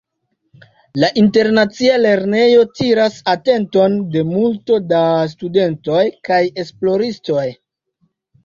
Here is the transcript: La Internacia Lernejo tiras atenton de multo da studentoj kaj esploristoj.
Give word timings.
La 1.01 1.09
Internacia 1.23 1.99
Lernejo 2.05 2.63
tiras 2.79 3.19
atenton 3.35 3.99
de 4.17 4.25
multo 4.31 4.81
da 4.95 5.03
studentoj 5.35 6.03
kaj 6.31 6.41
esploristoj. 6.65 7.49